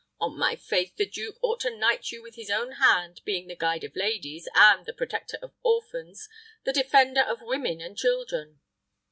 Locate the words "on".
0.19-0.35